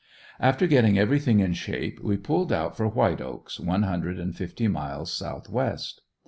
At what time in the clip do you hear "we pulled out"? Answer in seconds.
1.99-2.75